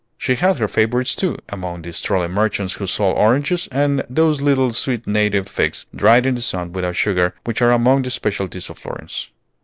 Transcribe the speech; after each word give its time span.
She 0.17 0.33
had 0.33 0.57
her 0.57 0.67
favorites, 0.67 1.15
too, 1.15 1.37
among 1.49 1.83
the 1.83 1.93
strolling 1.93 2.31
merchants 2.31 2.73
who 2.73 2.87
sold 2.87 3.19
oranges 3.19 3.69
and 3.71 4.03
those 4.09 4.41
little 4.41 4.71
sweet 4.71 5.05
native 5.05 5.47
figs, 5.47 5.85
dried 5.95 6.25
in 6.25 6.33
the 6.33 6.41
sun 6.41 6.73
without 6.73 6.95
sugar, 6.95 7.35
which 7.43 7.61
are 7.61 7.71
among 7.71 8.01
the 8.01 8.09
specialties 8.09 8.67
of 8.71 8.79
Florence. 8.79 9.29